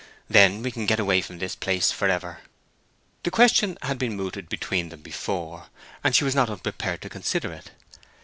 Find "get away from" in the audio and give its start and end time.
0.87-1.37